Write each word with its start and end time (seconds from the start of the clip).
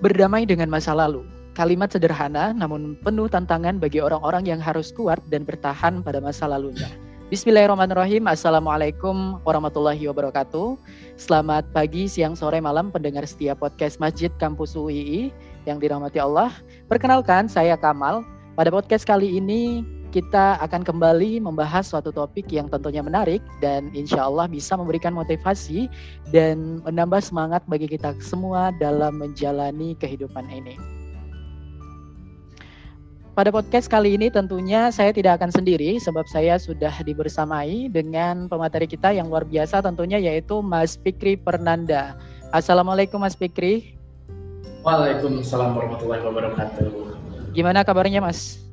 Berdamai 0.00 0.48
dengan 0.48 0.72
masa 0.72 0.96
lalu. 0.96 1.28
Kalimat 1.52 1.92
sederhana 1.92 2.56
namun 2.56 2.96
penuh 3.04 3.28
tantangan 3.28 3.76
bagi 3.76 4.00
orang-orang 4.00 4.48
yang 4.48 4.56
harus 4.56 4.96
kuat 4.96 5.20
dan 5.28 5.44
bertahan 5.44 6.00
pada 6.00 6.24
masa 6.24 6.48
lalunya. 6.48 6.88
Bismillahirrahmanirrahim. 7.28 8.24
Assalamualaikum 8.24 9.44
warahmatullahi 9.44 10.00
wabarakatuh. 10.08 10.80
Selamat 11.20 11.68
pagi, 11.76 12.08
siang, 12.08 12.32
sore, 12.32 12.64
malam 12.64 12.88
pendengar 12.88 13.28
setiap 13.28 13.60
podcast 13.60 14.00
Masjid 14.00 14.32
Kampus 14.40 14.72
UII 14.72 15.28
yang 15.68 15.76
dirahmati 15.76 16.16
Allah. 16.16 16.48
Perkenalkan, 16.88 17.44
saya 17.44 17.76
Kamal. 17.76 18.24
Pada 18.56 18.72
podcast 18.72 19.04
kali 19.04 19.36
ini 19.36 19.84
kita 20.10 20.58
akan 20.58 20.82
kembali 20.82 21.38
membahas 21.38 21.86
suatu 21.86 22.10
topik 22.10 22.50
yang 22.50 22.66
tentunya 22.66 23.00
menarik 23.00 23.38
dan 23.62 23.88
insya 23.94 24.26
Allah 24.26 24.50
bisa 24.50 24.74
memberikan 24.74 25.14
motivasi 25.14 25.86
dan 26.34 26.82
menambah 26.82 27.22
semangat 27.22 27.62
bagi 27.70 27.86
kita 27.86 28.18
semua 28.18 28.74
dalam 28.82 29.22
menjalani 29.22 29.94
kehidupan 29.96 30.50
ini. 30.50 30.74
Pada 33.38 33.54
podcast 33.54 33.86
kali 33.86 34.18
ini 34.18 34.28
tentunya 34.28 34.90
saya 34.90 35.14
tidak 35.14 35.40
akan 35.40 35.54
sendiri 35.54 35.96
sebab 35.96 36.26
saya 36.28 36.58
sudah 36.58 36.92
dibersamai 37.00 37.88
dengan 37.88 38.50
pemateri 38.50 38.84
kita 38.84 39.14
yang 39.14 39.30
luar 39.30 39.46
biasa 39.46 39.80
tentunya 39.80 40.20
yaitu 40.20 40.60
Mas 40.60 40.98
Fikri 40.98 41.38
Pernanda. 41.38 42.18
Assalamualaikum 42.50 43.22
Mas 43.22 43.38
Fikri. 43.38 43.96
Waalaikumsalam 44.84 45.72
warahmatullahi 45.72 46.22
wabarakatuh. 46.26 46.88
Gimana 47.56 47.86
kabarnya 47.86 48.20
Mas? 48.20 48.69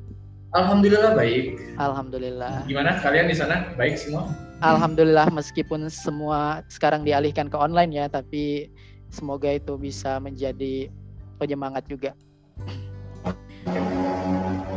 Alhamdulillah 0.56 1.12
baik. 1.12 1.76
Alhamdulillah. 1.76 2.64
Gimana 2.64 2.96
kalian 3.04 3.28
di 3.28 3.36
sana? 3.36 3.68
Baik 3.76 4.00
semua? 4.00 4.32
Alhamdulillah 4.64 5.28
meskipun 5.30 5.86
semua 5.92 6.64
sekarang 6.72 7.04
dialihkan 7.04 7.52
ke 7.52 7.56
online 7.60 7.92
ya, 7.92 8.06
tapi 8.08 8.72
semoga 9.12 9.52
itu 9.52 9.76
bisa 9.76 10.16
menjadi 10.18 10.88
penyemangat 11.36 11.84
juga. 11.86 12.16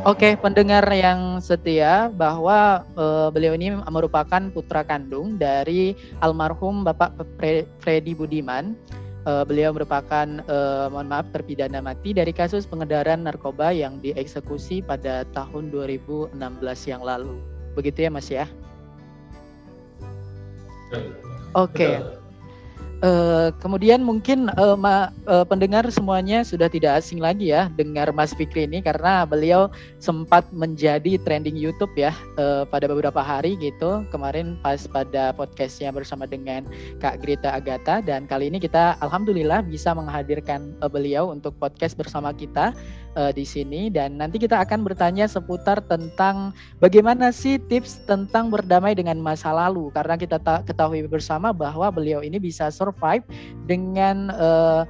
Oke, 0.02 0.33
pendengar 0.33 0.81
yang 0.89 1.38
setia 1.38 2.09
bahwa 2.09 2.81
uh, 2.97 3.30
beliau 3.30 3.53
ini 3.53 3.69
merupakan 3.86 4.42
putra 4.49 4.81
kandung 4.81 5.38
dari 5.38 5.94
almarhum 6.19 6.81
Bapak 6.81 7.16
Freddy 7.80 8.17
Budiman 8.17 8.73
uh, 9.25 9.44
beliau 9.45 9.73
merupakan 9.73 10.27
uh, 10.45 10.88
mohon 10.89 11.09
maaf 11.09 11.27
terpidana 11.33 11.81
mati 11.81 12.14
dari 12.14 12.31
kasus 12.31 12.66
pengedaran 12.66 13.25
narkoba 13.25 13.73
yang 13.73 13.97
dieksekusi 14.00 14.81
pada 14.86 15.25
tahun 15.36 15.69
2016 15.73 16.38
yang 16.88 17.02
lalu. 17.02 17.42
Begitu 17.73 18.08
ya 18.08 18.09
Mas 18.11 18.27
ya? 18.30 18.45
Oke. 21.55 21.88
Okay. 21.88 22.20
Uh, 23.02 23.49
kemudian 23.57 24.05
mungkin 24.05 24.45
uh, 24.61 24.77
ma, 24.77 25.09
uh, 25.25 25.41
pendengar 25.41 25.89
semuanya 25.89 26.45
sudah 26.45 26.69
tidak 26.69 27.02
asing 27.02 27.17
lagi 27.17 27.49
ya 27.49 27.66
dengar 27.73 28.13
Mas 28.13 28.30
Fikri 28.30 28.69
ini 28.69 28.77
karena 28.77 29.25
beliau 29.25 29.73
sempat 29.97 30.45
menjadi 30.53 31.17
trending 31.25 31.58
YouTube 31.58 31.89
ya 31.97 32.13
uh, 32.38 32.61
pada 32.69 32.85
beberapa 32.85 33.17
hari 33.17 33.58
gitu. 33.58 34.05
Kemarin 34.13 34.61
pas 34.61 34.85
pada 34.85 35.33
podcastnya 35.33 35.89
bersama 35.89 36.30
dengan 36.30 36.69
Kak 37.02 37.25
Grita 37.25 37.58
Agatha. 37.58 38.05
Dan 38.05 38.30
kali 38.30 38.53
ini 38.53 38.61
kita 38.61 39.02
alhamdulillah 39.02 39.65
bisa 39.65 39.97
menghadirkan 39.97 40.77
uh, 40.86 40.89
beliau 40.89 41.33
untuk 41.33 41.58
podcast 41.58 41.97
bersama 41.97 42.30
kita 42.38 42.69
uh, 43.16 43.31
di 43.31 43.44
sini 43.44 43.92
dan 43.92 44.20
nanti 44.20 44.40
kita 44.40 44.59
akan 44.62 44.84
bertanya 44.86 45.28
seputar 45.28 45.84
tentang 45.86 46.56
bagaimana 46.80 47.31
sih 47.31 47.58
tips 47.58 48.04
tentang 48.08 48.52
berdamai 48.52 48.95
dengan 48.95 49.20
masa 49.20 49.52
lalu 49.52 49.90
karena 49.95 50.16
kita 50.20 50.38
ketahui 50.67 51.04
bersama 51.08 51.52
bahwa 51.52 51.92
beliau 51.92 52.23
ini 52.23 52.38
bisa 52.39 52.70
survive 52.72 53.23
dengan 53.67 54.32
uh, 54.36 54.84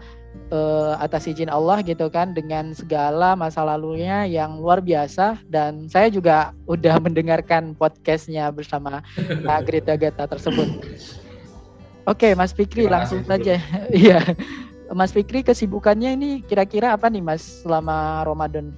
uh, 0.51 0.93
atas 0.99 1.27
izin 1.27 1.51
Allah 1.51 1.83
gitu 1.83 2.07
kan 2.11 2.35
dengan 2.35 2.71
segala 2.75 3.33
masa 3.35 3.63
lalunya 3.65 4.27
yang 4.27 4.59
luar 4.59 4.79
biasa 4.83 5.39
dan 5.51 5.87
saya 5.91 6.11
juga 6.11 6.55
udah 6.67 6.99
mendengarkan 7.05 7.73
podcastnya 7.75 8.51
bersama 8.51 9.03
Kak 9.17 9.61
Grita 9.67 9.95
Gata 9.97 10.27
tersebut. 10.27 10.69
Oke, 12.09 12.33
Mas 12.33 12.51
Fikri 12.51 12.89
langsung 12.89 13.21
saja. 13.25 13.61
Iya. 13.93 14.33
Mas 14.91 15.15
Fikri 15.15 15.39
kesibukannya 15.39 16.19
ini 16.19 16.29
kira-kira 16.43 16.91
apa 16.95 17.07
nih 17.07 17.23
Mas 17.23 17.63
selama 17.63 18.27
Ramadan? 18.27 18.75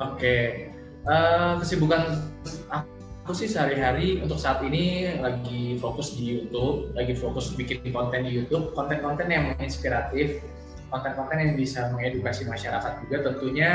Oke, 0.00 0.68
uh, 1.04 1.60
kesibukan 1.60 2.24
aku 2.72 3.32
sih 3.36 3.48
sehari-hari 3.48 4.20
untuk 4.24 4.40
saat 4.40 4.64
ini 4.64 5.16
lagi 5.20 5.76
fokus 5.76 6.16
di 6.16 6.40
YouTube, 6.40 6.92
lagi 6.96 7.12
fokus 7.12 7.52
bikin 7.52 7.84
konten 7.92 8.24
di 8.24 8.32
YouTube, 8.32 8.72
konten-konten 8.72 9.28
yang 9.28 9.52
menginspiratif, 9.52 10.40
konten-konten 10.88 11.36
yang 11.36 11.52
bisa 11.56 11.92
mengedukasi 11.92 12.48
masyarakat 12.48 12.92
juga 13.04 13.16
tentunya 13.32 13.70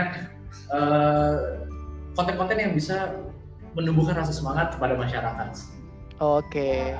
konten 0.71 1.67
konten-konten 2.11 2.57
yang 2.59 2.73
bisa 2.75 3.15
menumbuhkan 3.71 4.19
rasa 4.19 4.35
semangat 4.35 4.75
kepada 4.75 4.99
masyarakat. 4.99 5.49
Oke. 6.19 6.93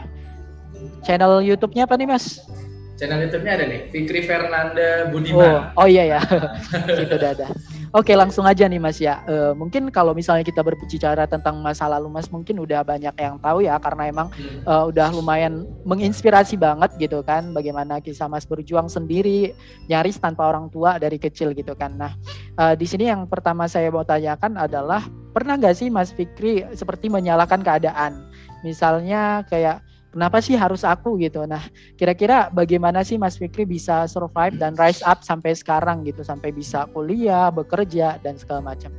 Channel 1.03 1.43
YouTube-nya 1.43 1.83
apa 1.83 1.99
nih 1.99 2.07
Mas? 2.07 2.39
Channel 3.01 3.25
YouTube-nya 3.25 3.53
ada 3.57 3.65
nih, 3.65 3.81
Fikri 3.89 4.21
Fernanda 4.29 5.09
Budiman. 5.09 5.73
Oh, 5.73 5.81
oh 5.81 5.87
iya 5.89 6.05
ya, 6.17 6.21
itu 7.01 7.17
udah 7.17 7.31
ada. 7.33 7.49
Oke 7.91 8.15
langsung 8.15 8.47
aja 8.47 8.71
nih 8.71 8.79
Mas 8.79 9.03
ya. 9.03 9.19
Uh, 9.27 9.51
mungkin 9.51 9.91
kalau 9.91 10.15
misalnya 10.15 10.47
kita 10.47 10.63
berbicara 10.63 11.27
tentang 11.27 11.59
masa 11.59 11.91
lalu 11.91 12.07
Mas 12.07 12.31
mungkin 12.31 12.63
udah 12.63 12.87
banyak 12.87 13.11
yang 13.19 13.35
tahu 13.43 13.67
ya 13.67 13.75
karena 13.83 14.07
emang 14.07 14.31
hmm. 14.31 14.63
uh, 14.63 14.87
udah 14.87 15.11
lumayan 15.11 15.67
menginspirasi 15.83 16.55
banget 16.55 16.87
gitu 16.95 17.19
kan 17.19 17.51
bagaimana 17.51 17.99
kisah 17.99 18.31
Mas 18.31 18.47
berjuang 18.47 18.87
sendiri 18.87 19.51
nyaris 19.91 20.15
tanpa 20.23 20.47
orang 20.47 20.71
tua 20.71 21.03
dari 21.03 21.19
kecil 21.19 21.51
gitu 21.51 21.75
kan. 21.75 21.99
Nah 21.99 22.15
uh, 22.55 22.79
di 22.79 22.87
sini 22.87 23.11
yang 23.11 23.27
pertama 23.27 23.67
saya 23.67 23.91
mau 23.91 24.07
tanyakan 24.07 24.55
adalah 24.55 25.03
pernah 25.35 25.59
nggak 25.59 25.75
sih 25.75 25.91
Mas 25.91 26.15
Fikri 26.15 26.63
seperti 26.71 27.11
menyalahkan 27.11 27.59
keadaan? 27.59 28.23
Misalnya 28.63 29.43
kayak 29.51 29.83
kenapa 30.11 30.43
sih 30.43 30.59
harus 30.59 30.83
aku 30.83 31.17
gitu. 31.17 31.47
Nah, 31.47 31.63
kira-kira 31.95 32.51
bagaimana 32.51 33.01
sih 33.01 33.15
Mas 33.15 33.39
Fikri 33.39 33.63
bisa 33.63 34.05
survive 34.05 34.59
dan 34.59 34.75
rise 34.75 35.01
up 35.07 35.23
sampai 35.23 35.55
sekarang 35.55 36.03
gitu, 36.03 36.21
sampai 36.21 36.51
bisa 36.51 36.85
kuliah, 36.91 37.49
bekerja 37.49 38.19
dan 38.21 38.35
segala 38.35 38.75
macam. 38.75 38.91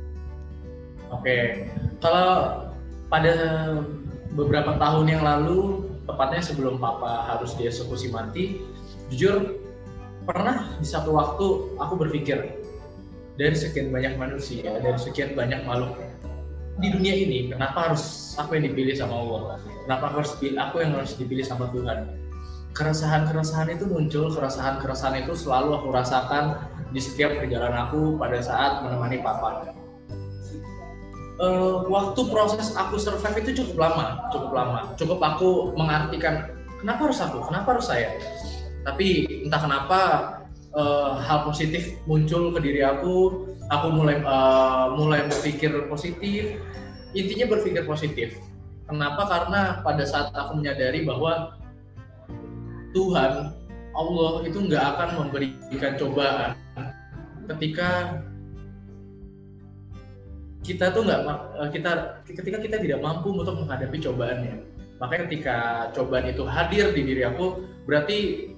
Oke, 1.13 1.69
kalau 2.01 2.65
pada 3.07 3.33
beberapa 4.33 4.75
tahun 4.81 5.05
yang 5.13 5.23
lalu, 5.23 5.85
tepatnya 6.09 6.41
sebelum 6.41 6.81
Papa 6.81 7.29
harus 7.29 7.53
dieksekusi 7.53 8.09
mati, 8.09 8.65
jujur 9.13 9.61
pernah 10.25 10.73
di 10.81 10.87
satu 10.89 11.13
waktu 11.13 11.77
aku 11.77 11.93
berpikir 12.01 12.57
dari 13.37 13.53
sekian 13.53 13.93
banyak 13.93 14.17
manusia, 14.17 14.81
dari 14.81 14.97
sekian 14.97 15.37
banyak 15.37 15.61
makhluk 15.69 15.93
di 16.81 16.87
dunia 16.89 17.13
ini, 17.13 17.53
kenapa 17.53 17.91
harus 17.91 18.33
aku 18.39 18.57
yang 18.57 18.65
dipilih 18.73 18.95
sama 18.97 19.13
Allah? 19.13 19.41
kenapa 19.85 20.05
harus 20.15 20.33
aku 20.39 20.75
yang 20.81 20.91
harus 20.97 21.13
dipilih 21.19 21.45
sama 21.45 21.69
Tuhan? 21.69 22.09
Keresahan-keresahan 22.73 23.69
itu 23.77 23.85
muncul 23.85 24.33
keresahan-keresahan 24.33 25.27
itu 25.27 25.37
selalu 25.37 25.77
aku 25.77 25.87
rasakan 25.93 26.57
di 26.89 26.97
setiap 26.97 27.37
perjalanan 27.37 27.85
aku 27.85 28.17
pada 28.17 28.41
saat 28.41 28.81
menemani 28.81 29.21
papa. 29.21 29.69
Uh, 31.41 31.85
waktu 31.89 32.21
proses 32.29 32.73
aku 32.77 32.97
survive 33.01 33.41
itu 33.41 33.61
cukup 33.61 33.89
lama 33.89 34.05
cukup 34.33 34.51
lama. 34.53 34.79
Cukup 34.97 35.19
aku 35.21 35.77
mengartikan 35.77 36.49
kenapa 36.81 37.09
harus 37.09 37.21
aku? 37.21 37.45
Kenapa 37.45 37.77
harus 37.77 37.85
saya? 37.85 38.17
Tapi 38.81 39.29
entah 39.45 39.61
kenapa 39.61 39.99
uh, 40.73 41.17
hal 41.21 41.47
positif 41.47 41.97
muncul 42.09 42.53
ke 42.53 42.59
diri 42.61 42.81
aku 42.85 43.47
aku 43.71 43.87
mulai 43.93 44.21
uh, 44.25 44.93
mulai 44.93 45.25
berpikir 45.29 45.71
positif 45.89 46.57
intinya 47.13 47.45
berpikir 47.57 47.85
positif 47.85 48.37
Kenapa? 48.83 49.25
Karena 49.25 49.79
pada 49.79 50.03
saat 50.03 50.35
aku 50.35 50.59
menyadari 50.59 51.07
bahwa 51.07 51.55
Tuhan 52.91 53.55
Allah 53.93 54.33
itu 54.43 54.57
nggak 54.59 54.83
akan 54.83 55.09
memberikan 55.17 55.93
cobaan 55.97 56.51
ketika 57.49 58.21
kita 60.63 60.93
tuh 60.95 61.03
nggak 61.03 61.21
eh, 61.59 61.69
kita 61.75 61.91
ketika 62.23 62.57
kita 62.61 62.77
tidak 62.79 62.99
mampu 63.01 63.33
untuk 63.33 63.65
menghadapi 63.65 63.97
cobaannya. 63.97 64.55
Makanya 65.01 65.21
ketika 65.27 65.57
cobaan 65.91 66.31
itu 66.31 66.43
hadir 66.47 66.93
di 66.95 67.01
diri 67.03 67.23
aku, 67.27 67.65
berarti 67.89 68.51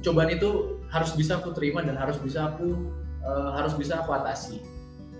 cobaan 0.00 0.32
itu 0.32 0.79
harus 0.90 1.10
bisa 1.14 1.38
aku 1.38 1.54
terima 1.54 1.80
dan 1.86 1.96
harus 1.96 2.18
bisa 2.18 2.50
aku 2.54 2.90
uh, 3.24 3.50
harus 3.56 3.74
bisa 3.78 4.02
aku 4.02 4.10
atasi. 4.14 4.60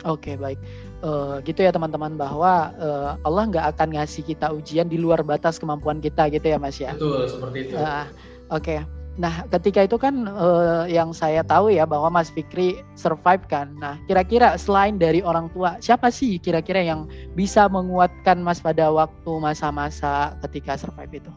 Oke 0.05 0.33
okay, 0.33 0.35
baik 0.37 0.61
uh, 1.05 1.41
gitu 1.45 1.65
ya 1.65 1.73
teman-teman 1.73 2.17
bahwa 2.17 2.73
uh, 2.77 3.11
Allah 3.25 3.45
nggak 3.49 3.67
akan 3.77 3.89
ngasih 3.97 4.23
kita 4.25 4.53
ujian 4.53 4.89
di 4.89 5.01
luar 5.01 5.25
batas 5.25 5.57
kemampuan 5.61 6.01
kita 6.01 6.29
gitu 6.33 6.47
ya 6.53 6.59
Mas 6.61 6.79
ya. 6.81 6.95
Betul 6.97 7.29
seperti 7.29 7.59
itu. 7.69 7.75
Uh, 7.77 8.07
Oke. 8.53 8.65
Okay. 8.65 8.81
Nah, 9.21 9.45
ketika 9.53 9.85
itu 9.85 10.01
kan 10.01 10.33
uh, 10.33 10.89
yang 10.89 11.13
saya 11.13 11.45
tahu 11.45 11.69
ya 11.69 11.85
bahwa 11.85 12.09
Mas 12.09 12.33
Fikri 12.33 12.81
survive 12.97 13.45
kan. 13.53 13.69
Nah, 13.77 14.01
kira-kira 14.09 14.57
selain 14.57 14.97
dari 14.97 15.21
orang 15.21 15.53
tua, 15.53 15.77
siapa 15.83 16.09
sih 16.09 16.41
kira-kira 16.41 16.81
yang 16.81 17.05
bisa 17.37 17.69
menguatkan 17.69 18.41
Mas 18.41 18.65
pada 18.65 18.89
waktu 18.89 19.33
masa-masa 19.37 20.33
ketika 20.49 20.81
survive 20.81 21.21
itu? 21.21 21.33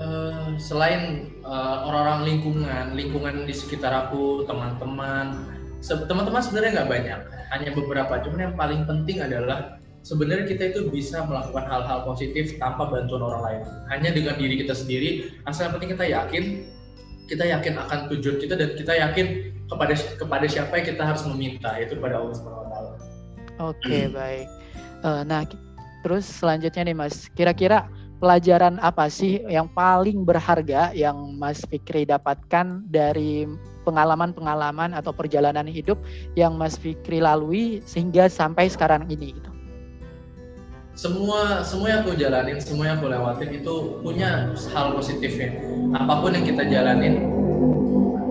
Uh, 0.00 0.56
selain 0.56 1.30
uh, 1.44 1.84
orang-orang 1.84 2.20
lingkungan, 2.34 2.96
lingkungan 2.96 3.44
di 3.44 3.54
sekitar 3.54 3.92
aku, 3.92 4.48
teman-teman, 4.48 5.46
teman-teman 5.84 6.42
sebenarnya 6.42 6.70
nggak 6.80 6.90
banyak, 6.90 7.20
hanya 7.52 7.70
beberapa. 7.76 8.14
Cuman 8.24 8.40
yang 8.50 8.54
paling 8.56 8.82
penting 8.88 9.20
adalah 9.20 9.78
sebenarnya 10.02 10.48
kita 10.48 10.74
itu 10.74 10.90
bisa 10.90 11.22
melakukan 11.28 11.68
hal-hal 11.68 12.02
positif 12.08 12.56
tanpa 12.58 12.90
bantuan 12.90 13.22
orang 13.22 13.42
lain. 13.42 13.60
Hanya 13.92 14.10
dengan 14.16 14.34
diri 14.40 14.64
kita 14.64 14.74
sendiri, 14.74 15.28
asal 15.46 15.70
penting 15.70 15.94
kita 15.94 16.08
yakin, 16.08 16.66
kita 17.30 17.44
yakin 17.46 17.74
akan 17.78 17.98
tujuan 18.16 18.36
kita 18.42 18.54
dan 18.58 18.70
kita 18.74 18.92
yakin 18.98 19.26
kepada 19.70 19.94
kepada 20.18 20.44
siapa 20.50 20.72
yang 20.82 20.86
kita 20.96 21.02
harus 21.04 21.22
meminta, 21.28 21.70
itu 21.78 21.96
pada 22.00 22.18
Allah 22.18 22.34
Subhanahu 22.34 22.64
Wa 22.64 23.70
Oke 23.70 24.10
baik. 24.10 24.48
Uh, 25.06 25.22
nah 25.22 25.46
terus 26.02 26.26
selanjutnya 26.26 26.82
nih 26.90 26.96
Mas, 26.98 27.30
kira-kira 27.36 27.86
pelajaran 28.22 28.78
apa 28.78 29.10
sih 29.10 29.42
yang 29.50 29.66
paling 29.74 30.22
berharga 30.22 30.94
yang 30.94 31.34
Mas 31.34 31.58
Fikri 31.66 32.06
dapatkan 32.06 32.86
dari 32.86 33.50
pengalaman-pengalaman 33.82 34.94
atau 34.94 35.10
perjalanan 35.10 35.66
hidup 35.66 35.98
yang 36.38 36.54
Mas 36.54 36.78
Fikri 36.78 37.18
lalui 37.18 37.82
sehingga 37.82 38.30
sampai 38.30 38.70
sekarang 38.70 39.10
ini 39.10 39.34
gitu? 39.34 39.50
Semua 40.94 41.66
semua 41.66 41.90
yang 41.90 42.00
aku 42.06 42.14
jalanin, 42.14 42.62
semua 42.62 42.94
yang 42.94 43.02
aku 43.02 43.10
lewatin 43.10 43.50
itu 43.58 43.74
punya 44.06 44.54
hal 44.70 44.94
positifnya. 44.94 45.58
Apa 45.98 46.22
pun 46.22 46.30
yang 46.38 46.46
kita 46.46 46.62
jalanin, 46.62 47.26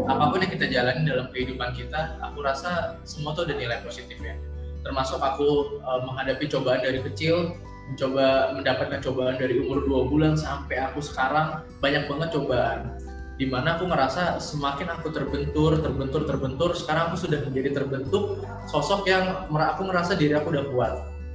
apa 0.07 0.31
pun 0.31 0.39
yang 0.39 0.55
kita 0.55 0.71
jalanin 0.71 1.03
dalam 1.03 1.27
kehidupan 1.35 1.75
kita, 1.75 2.15
aku 2.23 2.39
rasa 2.39 2.95
semua 3.03 3.35
tuh 3.35 3.43
ada 3.43 3.59
nilai 3.59 3.83
positifnya. 3.83 4.39
Termasuk 4.87 5.19
aku 5.19 5.81
uh, 5.83 6.05
menghadapi 6.05 6.47
cobaan 6.47 6.79
dari 6.85 7.01
kecil, 7.01 7.57
mencoba 7.91 8.55
mendapatkan 8.55 9.03
cobaan 9.03 9.35
dari 9.35 9.59
umur 9.59 9.83
dua 9.83 10.07
bulan 10.07 10.39
sampai 10.39 10.79
aku 10.79 11.03
sekarang 11.03 11.59
banyak 11.83 12.07
banget 12.07 12.29
cobaan. 12.31 12.95
Di 13.35 13.49
mana 13.49 13.75
aku 13.75 13.89
merasa 13.89 14.39
semakin 14.39 14.87
aku 14.95 15.11
terbentur 15.11 15.75
terbentur 15.83 16.23
terbentur 16.23 16.71
sekarang 16.71 17.11
aku 17.11 17.27
sudah 17.27 17.43
menjadi 17.43 17.83
terbentuk 17.83 18.47
sosok 18.71 19.11
yang 19.11 19.49
aku 19.51 19.81
merasa 19.83 20.15
diri 20.15 20.39
aku 20.39 20.55
udah 20.55 20.65
kuat. 20.71 20.93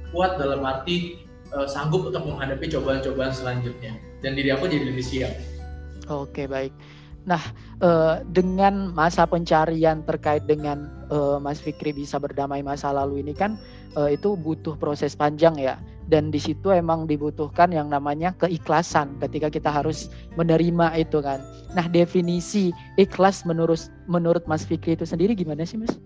Kuat 0.09 0.41
dalam 0.41 0.65
arti 0.65 1.21
uh, 1.53 1.69
sanggup 1.69 2.09
untuk 2.09 2.25
menghadapi 2.25 2.73
cobaan-cobaan 2.73 3.35
selanjutnya. 3.35 3.93
Dan 4.25 4.33
diri 4.33 4.49
aku 4.49 4.65
jadi 4.65 4.87
lebih 4.87 5.05
siap. 5.05 5.33
Oke 6.09 6.49
baik. 6.49 6.73
Nah, 7.27 7.43
uh, 7.83 8.23
dengan 8.31 8.95
masa 8.95 9.27
pencarian 9.27 9.99
terkait 10.07 10.47
dengan 10.47 10.87
uh, 11.11 11.37
Mas 11.43 11.59
Fikri 11.59 11.91
bisa 11.91 12.15
berdamai 12.15 12.63
masa 12.63 12.95
lalu 12.95 13.19
ini 13.19 13.35
kan 13.35 13.59
uh, 13.99 14.07
itu 14.07 14.39
butuh 14.39 14.79
proses 14.79 15.11
panjang 15.11 15.59
ya 15.59 15.75
dan 16.07 16.31
di 16.31 16.39
situ 16.39 16.71
emang 16.71 17.05
dibutuhkan 17.05 17.71
yang 17.71 17.91
namanya 17.91 18.31
keikhlasan 18.39 19.19
ketika 19.19 19.51
kita 19.51 19.69
harus 19.69 20.07
menerima 20.39 20.95
itu 20.95 21.19
kan. 21.19 21.43
Nah, 21.75 21.85
definisi 21.91 22.71
ikhlas 22.95 23.43
menurut 23.43 23.91
menurut 24.07 24.47
Mas 24.47 24.63
Fikri 24.63 24.95
itu 24.95 25.03
sendiri 25.03 25.35
gimana 25.35 25.67
sih, 25.67 25.75
Mas? 25.75 25.99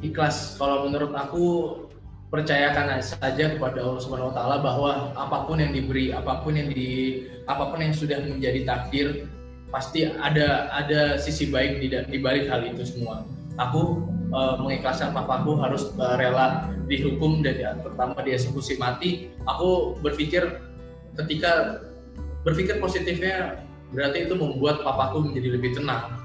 Ikhlas 0.00 0.56
kalau 0.56 0.88
menurut 0.88 1.12
aku 1.12 1.44
percayakan 2.32 3.04
saja 3.04 3.52
kepada 3.52 3.84
Allah 3.84 4.00
Subhanahu 4.00 4.32
wa 4.32 4.34
taala 4.34 4.56
bahwa 4.64 4.90
apa 5.12 5.44
pun 5.44 5.60
yang 5.60 5.76
diberi, 5.76 6.14
apa 6.14 6.40
pun 6.40 6.56
yang 6.56 6.72
di 6.72 7.22
apa 7.44 7.68
pun 7.68 7.84
yang 7.84 7.92
sudah 7.92 8.22
menjadi 8.24 8.64
takdir 8.64 9.28
pasti 9.70 10.08
ada 10.08 10.72
ada 10.72 11.20
sisi 11.20 11.52
baik 11.52 11.84
di 11.84 11.92
di 11.92 12.18
balik 12.18 12.48
hal 12.48 12.64
itu 12.64 12.86
semua. 12.86 13.28
Aku 13.60 14.08
uh, 14.34 14.54
mengikhlaskan 14.58 15.14
papaku 15.14 15.58
harus 15.58 15.90
uh, 15.98 16.16
rela 16.16 16.70
dihukum 16.86 17.42
dan 17.42 17.56
ya, 17.58 17.70
terutama 17.78 18.18
dieksekusi 18.22 18.78
mati 18.78 19.30
aku 19.46 19.98
berpikir 20.02 20.58
ketika 21.18 21.84
berpikir 22.46 22.80
positifnya 22.80 23.62
berarti 23.90 24.30
itu 24.30 24.34
membuat 24.38 24.86
papaku 24.86 25.30
menjadi 25.30 25.58
lebih 25.58 25.76
tenang. 25.76 26.16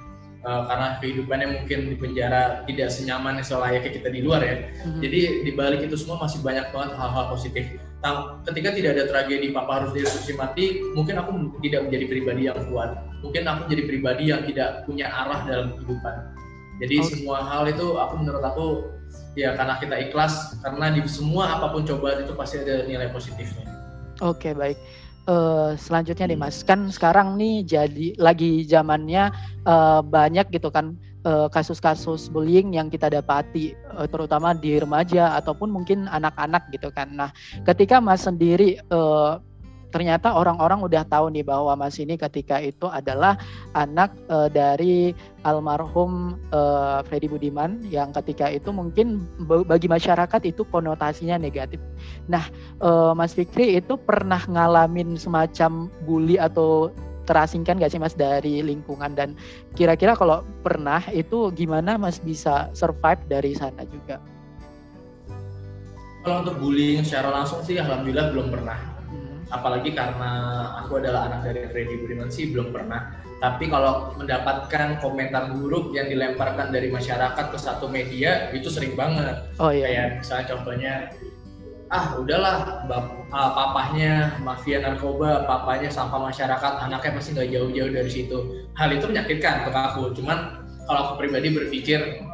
Uh, 0.45 0.61
karena 0.69 1.01
kehidupannya 1.01 1.47
mungkin 1.57 1.89
di 1.89 1.97
penjara 1.97 2.61
tidak 2.69 2.93
senyaman 2.93 3.41
selayaknya 3.41 3.97
kita 3.97 4.13
di 4.13 4.21
luar 4.21 4.45
ya. 4.45 4.69
Hmm. 4.85 5.01
jadi 5.01 5.41
di 5.41 5.51
balik 5.57 5.81
itu 5.89 5.97
semua 5.97 6.21
masih 6.21 6.37
banyak 6.45 6.69
banget 6.69 6.93
hal-hal 6.93 7.33
positif. 7.33 7.65
Nah, 8.05 8.37
ketika 8.45 8.69
tidak 8.77 8.93
ada 8.93 9.03
tragedi 9.09 9.49
papa 9.49 9.81
harus 9.81 9.97
dieksekusi 9.97 10.37
mati 10.37 10.85
mungkin 10.93 11.17
aku 11.17 11.57
tidak 11.65 11.89
menjadi 11.89 12.05
pribadi 12.05 12.41
yang 12.45 12.61
kuat. 12.69 12.93
Mungkin 13.25 13.41
aku 13.41 13.61
jadi 13.73 13.83
pribadi 13.89 14.23
yang 14.29 14.45
tidak 14.45 14.85
punya 14.85 15.09
arah 15.09 15.41
dalam 15.49 15.73
kehidupan 15.81 16.34
jadi 16.81 16.95
okay. 16.99 17.09
semua 17.15 17.39
hal 17.43 17.63
itu 17.71 17.95
aku 17.95 18.13
menurut 18.19 18.43
aku 18.43 18.67
ya 19.35 19.55
karena 19.55 19.79
kita 19.79 19.95
ikhlas 20.09 20.59
karena 20.63 20.95
di 20.95 21.03
semua 21.07 21.59
apa 21.59 21.71
pun 21.71 21.83
cobaan 21.83 22.23
itu 22.23 22.33
pasti 22.35 22.63
ada 22.63 22.87
nilai 22.87 23.11
positifnya. 23.11 23.67
Oke 24.23 24.51
okay, 24.51 24.53
baik. 24.55 24.79
Uh, 25.25 25.73
selanjutnya 25.73 26.29
nih 26.29 26.39
Mas, 26.39 26.61
kan 26.61 26.85
sekarang 26.93 27.33
nih 27.33 27.65
jadi 27.65 28.13
lagi 28.21 28.61
zamannya 28.69 29.33
uh, 29.65 30.05
banyak 30.05 30.53
gitu 30.53 30.69
kan 30.69 30.95
kasus-kasus 31.25 32.29
uh, 32.29 32.37
bullying 32.37 32.77
yang 32.77 32.85
kita 32.85 33.09
dapati 33.09 33.73
uh, 33.97 34.05
terutama 34.05 34.53
di 34.53 34.77
remaja 34.77 35.33
ataupun 35.41 35.73
mungkin 35.73 36.05
anak-anak 36.05 36.69
gitu 36.69 36.93
kan. 36.93 37.09
Nah, 37.17 37.33
ketika 37.65 37.97
Mas 37.97 38.29
sendiri 38.29 38.77
uh, 38.93 39.41
ternyata 39.95 40.35
orang-orang 40.35 40.83
udah 40.83 41.07
tahu 41.07 41.31
nih 41.31 41.47
bahwa 41.47 41.71
Mas 41.79 41.95
ini 42.03 42.19
ketika 42.19 42.59
itu 42.59 42.91
adalah 42.91 43.39
anak 43.79 44.11
uh, 44.27 44.51
dari 44.51 45.15
almarhum 45.47 46.35
uh, 46.51 46.99
Freddy 47.07 47.31
Budiman 47.31 47.79
yang 47.87 48.11
ketika 48.11 48.51
itu 48.51 48.75
mungkin 48.75 49.23
bagi 49.47 49.87
masyarakat 49.87 50.51
itu 50.51 50.67
konotasinya 50.67 51.39
negatif. 51.39 51.79
Nah, 52.27 52.43
uh, 52.83 53.15
Mas 53.15 53.31
Fikri 53.31 53.79
itu 53.79 53.95
pernah 53.95 54.43
ngalamin 54.43 55.15
semacam 55.15 55.87
bully 56.03 56.35
atau 56.35 56.91
terasingkan 57.23 57.79
gak 57.79 57.95
sih 57.95 58.01
Mas 58.03 58.19
dari 58.19 58.59
lingkungan 58.59 59.15
dan 59.15 59.39
kira-kira 59.79 60.11
kalau 60.19 60.43
pernah 60.59 60.99
itu 61.15 61.55
gimana 61.55 61.95
Mas 61.95 62.19
bisa 62.19 62.67
survive 62.75 63.23
dari 63.31 63.55
sana 63.55 63.87
juga? 63.87 64.19
Kalau 66.27 66.43
untuk 66.43 66.59
bullying 66.59 66.99
secara 67.07 67.31
langsung 67.31 67.63
sih 67.63 67.79
alhamdulillah 67.79 68.35
belum 68.35 68.51
pernah 68.51 68.94
apalagi 69.53 69.93
karena 69.93 70.31
aku 70.81 70.97
adalah 70.97 71.29
anak 71.29 71.51
dari 71.51 71.69
Freddy 71.69 71.95
Budiman 72.01 72.29
sih 72.33 72.49
belum 72.49 72.73
pernah. 72.73 73.21
Tapi 73.43 73.67
kalau 73.67 74.15
mendapatkan 74.15 75.03
komentar 75.03 75.53
buruk 75.53 75.91
yang 75.93 76.07
dilemparkan 76.09 76.71
dari 76.71 76.89
masyarakat 76.89 77.45
ke 77.51 77.57
satu 77.59 77.85
media 77.91 78.49
itu 78.55 78.71
sering 78.71 78.95
banget. 78.97 79.45
Oh, 79.59 79.69
iya. 79.69 79.85
kayak 79.91 80.07
misalnya 80.23 80.45
contohnya 80.55 80.93
ah 81.93 82.17
udahlah 82.17 82.87
bap, 82.89 83.05
ah, 83.29 83.51
papahnya 83.53 84.41
mafia 84.41 84.81
narkoba 84.81 85.45
papanya 85.45 85.85
sampah 85.93 86.17
masyarakat 86.17 86.73
anaknya 86.81 87.11
masih 87.13 87.31
nggak 87.37 87.49
jauh-jauh 87.53 87.91
dari 87.93 88.09
situ. 88.09 88.37
Hal 88.73 88.89
itu 88.95 89.05
menyakitkan 89.05 89.61
untuk 89.61 89.75
aku. 89.77 90.03
Cuman 90.17 90.65
kalau 90.89 90.99
aku 91.05 91.13
pribadi 91.21 91.53
berpikir 91.53 92.25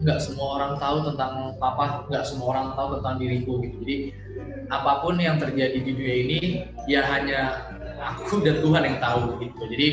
nggak 0.00 0.18
semua 0.20 0.60
orang 0.60 0.72
tahu 0.80 1.12
tentang 1.12 1.56
papa 1.60 2.08
nggak 2.08 2.24
semua 2.24 2.56
orang 2.56 2.66
tahu 2.72 2.86
tentang 3.00 3.14
diriku 3.20 3.52
gitu. 3.60 3.76
Jadi 3.84 3.96
apa 4.72 5.04
pun 5.04 5.20
yang 5.20 5.36
terjadi 5.36 5.78
di 5.78 5.90
dunia 5.92 6.16
ini 6.26 6.40
ya 6.88 7.04
hanya 7.04 7.70
aku 8.00 8.40
dan 8.46 8.60
Tuhan 8.60 8.82
yang 8.84 8.98
tahu 8.98 9.38
gitu. 9.42 9.62
Jadi 9.70 9.88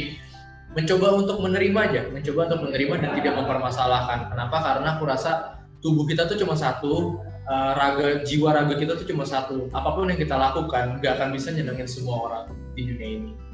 mencoba 0.72 1.08
untuk 1.20 1.38
menerima 1.44 1.80
aja 1.84 2.02
mencoba 2.08 2.48
untuk 2.48 2.72
menerima 2.72 2.94
dan 3.04 3.12
tidak 3.20 3.34
mempermasalahkan. 3.44 4.20
Kenapa? 4.32 4.58
Karena 4.64 4.88
aku 4.96 5.04
rasa 5.04 5.32
tubuh 5.84 6.08
kita 6.08 6.30
tuh 6.32 6.40
cuma 6.40 6.56
satu 6.56 7.20
uh, 7.50 7.72
raga 7.76 8.24
jiwa 8.24 8.56
raga 8.56 8.80
kita 8.80 8.96
tuh 8.96 9.08
cuma 9.08 9.28
satu. 9.28 9.68
Apa 9.76 9.94
pun 9.94 10.08
yang 10.08 10.20
kita 10.20 10.40
lakukan 10.40 11.04
nggak 11.04 11.20
akan 11.20 11.30
bisa 11.36 11.52
nyenengin 11.52 11.90
semua 11.90 12.16
orang 12.30 12.46
di 12.74 12.88
dunia 12.88 13.10
ini 13.20 13.50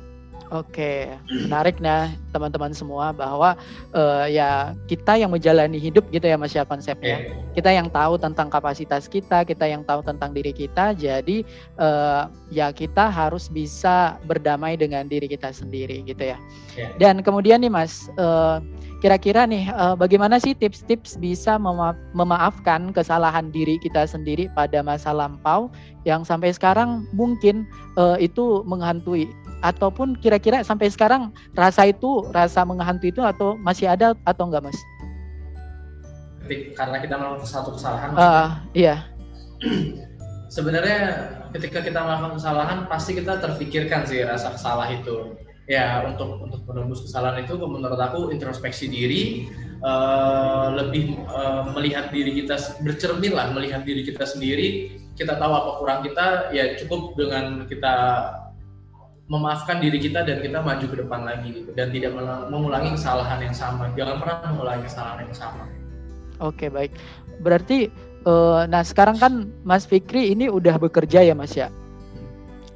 Oke, 0.48 1.12
menarik 1.28 1.84
nah 1.84 2.08
teman-teman 2.32 2.72
semua 2.72 3.12
bahwa 3.12 3.60
uh, 3.92 4.26
ya 4.32 4.72
kita 4.88 5.20
yang 5.20 5.28
menjalani 5.28 5.76
hidup 5.76 6.08
gitu 6.08 6.24
ya 6.24 6.40
Mas 6.40 6.56
ya 6.56 6.64
konsepnya. 6.64 7.20
Yeah. 7.20 7.52
Kita 7.52 7.70
yang 7.76 7.92
tahu 7.92 8.16
tentang 8.16 8.48
kapasitas 8.48 9.12
kita, 9.12 9.44
kita 9.44 9.68
yang 9.68 9.84
tahu 9.84 10.00
tentang 10.08 10.32
diri 10.32 10.56
kita. 10.56 10.96
Jadi 10.96 11.44
uh, 11.76 12.32
ya 12.48 12.72
kita 12.72 13.12
harus 13.12 13.52
bisa 13.52 14.16
berdamai 14.24 14.80
dengan 14.80 15.04
diri 15.12 15.28
kita 15.28 15.52
sendiri 15.52 16.08
gitu 16.08 16.32
ya. 16.32 16.40
Yeah. 16.80 16.96
Dan 16.96 17.28
kemudian 17.28 17.60
nih 17.60 17.74
Mas, 17.74 18.08
uh, 18.16 18.64
kira-kira 18.98 19.46
nih 19.46 19.70
uh, 19.78 19.94
bagaimana 19.94 20.42
sih 20.42 20.58
tips-tips 20.58 21.22
bisa 21.22 21.62
mema 21.62 21.94
memaafkan 22.18 22.90
kesalahan 22.90 23.54
diri 23.54 23.78
kita 23.78 24.10
sendiri 24.10 24.50
pada 24.58 24.82
masa 24.82 25.14
lampau 25.14 25.70
yang 26.02 26.26
sampai 26.26 26.50
sekarang 26.50 27.06
mungkin 27.14 27.70
uh, 27.94 28.18
itu 28.18 28.66
menghantui 28.66 29.30
ataupun 29.62 30.18
kira-kira 30.18 30.66
sampai 30.66 30.90
sekarang 30.90 31.30
rasa 31.54 31.90
itu 31.90 32.26
rasa 32.34 32.66
menghantui 32.66 33.14
itu 33.14 33.22
atau 33.22 33.54
masih 33.62 33.90
ada 33.90 34.18
atau 34.26 34.50
enggak 34.50 34.66
mas? 34.66 34.80
Karena 36.74 36.98
kita 37.04 37.20
melakukan 37.20 37.44
satu 37.44 37.76
kesalahan. 37.76 38.16
Uh, 38.16 38.50
iya. 38.72 39.04
Sebenarnya 40.56 41.28
ketika 41.52 41.84
kita 41.84 42.00
melakukan 42.00 42.40
kesalahan 42.40 42.80
pasti 42.88 43.20
kita 43.20 43.38
terpikirkan 43.44 44.08
sih 44.08 44.24
rasa 44.24 44.56
kesalah 44.56 44.88
itu. 44.90 45.36
Ya 45.68 46.00
untuk 46.08 46.40
untuk 46.48 46.64
menembus 46.64 47.04
kesalahan 47.04 47.44
itu 47.44 47.60
menurut 47.60 48.00
aku 48.00 48.32
introspeksi 48.32 48.88
diri 48.88 49.52
uh, 49.84 50.72
lebih 50.80 51.20
uh, 51.28 51.68
melihat 51.76 52.08
diri 52.08 52.40
kita 52.40 52.56
bercermin 52.80 53.36
lah 53.36 53.52
melihat 53.52 53.84
diri 53.84 54.08
kita 54.08 54.24
sendiri. 54.24 54.96
Kita 55.20 55.36
tahu 55.36 55.52
apa 55.52 55.72
kurang 55.84 56.00
kita 56.08 56.56
ya 56.56 56.80
cukup 56.80 57.20
dengan 57.20 57.68
kita 57.68 57.96
memaafkan 59.28 59.84
diri 59.84 60.00
kita 60.00 60.24
dan 60.24 60.40
kita 60.40 60.64
maju 60.64 60.86
ke 60.88 60.96
depan 61.04 61.22
lagi 61.28 61.48
gitu. 61.52 61.76
Dan 61.76 61.92
tidak 61.92 62.16
mengulangi 62.48 62.96
kesalahan 62.96 63.44
yang 63.44 63.56
sama. 63.56 63.92
Jangan 64.00 64.24
pernah 64.24 64.38
mengulangi 64.56 64.88
kesalahan 64.88 65.28
yang 65.28 65.36
sama. 65.36 65.64
Oke 66.40 66.72
baik. 66.72 66.96
Berarti 67.44 67.92
uh, 68.24 68.64
nah 68.72 68.88
sekarang 68.88 69.20
kan 69.20 69.34
Mas 69.68 69.84
Fikri 69.84 70.32
ini 70.32 70.48
udah 70.48 70.80
bekerja 70.80 71.28
ya 71.28 71.36
Mas 71.36 71.60
ya? 71.60 71.68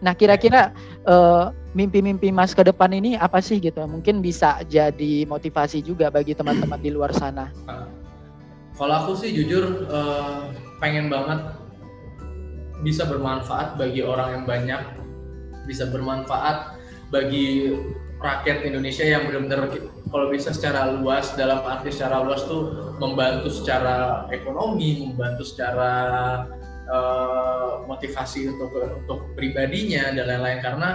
Nah 0.02 0.18
kira-kira 0.18 0.74
uh, 1.08 1.54
mimpi-mimpi 1.72 2.30
Mas 2.36 2.52
ke 2.52 2.64
depan 2.64 2.92
ini 2.92 3.16
apa 3.16 3.40
sih 3.40 3.60
gitu? 3.60 3.84
Mungkin 3.88 4.20
bisa 4.20 4.60
jadi 4.68 5.24
motivasi 5.28 5.80
juga 5.84 6.12
bagi 6.12 6.36
teman-teman 6.36 6.80
di 6.80 6.92
luar 6.92 7.16
sana. 7.16 7.52
Kalau 8.76 8.96
aku 9.06 9.14
sih 9.20 9.32
jujur 9.32 9.88
uh, 9.88 10.52
pengen 10.82 11.08
banget 11.08 11.54
bisa 12.82 13.06
bermanfaat 13.06 13.78
bagi 13.78 14.02
orang 14.02 14.42
yang 14.42 14.44
banyak 14.50 14.82
bisa 15.70 15.86
bermanfaat 15.94 16.82
bagi 17.14 17.78
rakyat 18.22 18.66
Indonesia 18.66 19.06
yang 19.06 19.30
benar-benar 19.30 19.70
kalau 20.12 20.28
bisa 20.30 20.52
secara 20.52 20.92
luas 20.92 21.34
dalam 21.38 21.64
arti 21.64 21.94
secara 21.94 22.22
luas 22.26 22.44
tuh 22.46 22.94
membantu 23.00 23.48
secara 23.50 24.28
ekonomi, 24.30 25.08
membantu 25.08 25.48
secara 25.48 25.94
uh, 26.92 27.88
motivasi 27.88 28.52
untuk 28.52 28.76
untuk 28.76 29.20
pribadinya 29.40 30.12
dan 30.12 30.26
lain-lain. 30.28 30.60
Karena 30.60 30.90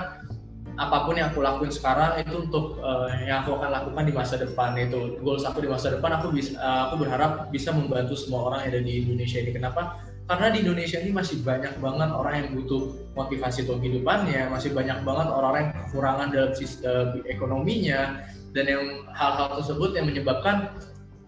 apa 0.77 1.09
pun 1.09 1.17
yang 1.17 1.33
aku 1.33 1.41
lakuin 1.41 1.73
sekarang 1.73 2.21
itu 2.21 2.37
untuk 2.49 2.77
uh, 2.85 3.09
yang 3.25 3.41
aku 3.45 3.57
akan 3.57 3.73
lakukan 3.73 4.05
di 4.05 4.13
masa 4.13 4.37
depan 4.37 4.77
itu 4.77 5.17
goals 5.25 5.49
aku 5.49 5.65
di 5.65 5.69
masa 5.73 5.97
depan 5.97 6.21
aku 6.21 6.33
bisa 6.33 6.53
uh, 6.61 6.89
aku 6.89 7.01
berharap 7.05 7.49
bisa 7.49 7.73
membantu 7.73 8.13
semua 8.13 8.53
orang 8.53 8.69
yang 8.69 8.71
ada 8.77 8.81
di 8.85 8.95
Indonesia 9.09 9.39
ini. 9.41 9.51
Kenapa? 9.57 10.01
Karena 10.27 10.51
di 10.51 10.59
Indonesia 10.67 10.99
ini 10.99 11.15
masih 11.15 11.39
banyak 11.47 11.79
banget 11.79 12.11
orang 12.11 12.35
yang 12.35 12.49
butuh 12.59 12.99
motivasi 13.15 13.63
untuk 13.63 13.79
kehidupannya, 13.79 14.51
masih 14.51 14.75
banyak 14.75 14.99
banget 15.07 15.27
orang-orang 15.31 15.71
yang 15.71 15.75
kekurangan 15.87 16.29
dalam 16.35 16.53
sistem 16.59 17.23
ekonominya, 17.31 18.27
dan 18.51 18.65
yang 18.67 18.85
hal-hal 19.15 19.63
tersebut 19.63 19.95
yang 19.95 20.11
menyebabkan 20.11 20.75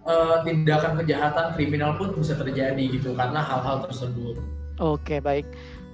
uh, 0.09 0.43
tindakan 0.43 0.99
kejahatan 0.99 1.55
kriminal 1.55 1.95
pun 1.95 2.17
bisa 2.17 2.35
terjadi 2.35 2.85
gitu 2.91 3.13
karena 3.13 3.39
hal-hal 3.39 3.85
tersebut. 3.87 4.41
Oke 4.83 5.19
baik, 5.23 5.47